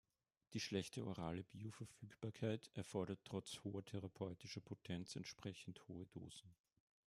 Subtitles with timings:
[0.53, 6.51] Die schlechte orale Bioverfügbarkeit erfordert trotz hoher therapeutischer Potenz entsprechend hohe Dosen.